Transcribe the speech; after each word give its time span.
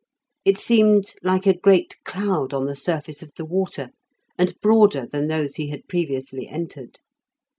It 0.45 0.57
seemed 0.57 1.13
like 1.21 1.45
a 1.45 1.53
great 1.55 1.97
cloud 2.05 2.55
on 2.55 2.65
the 2.65 2.75
surface 2.75 3.21
of 3.21 3.33
the 3.37 3.45
water, 3.45 3.91
and 4.35 4.59
broader 4.59 5.05
than 5.05 5.27
those 5.27 5.57
he 5.57 5.67
had 5.69 5.87
previously 5.87 6.47
entered. 6.47 6.97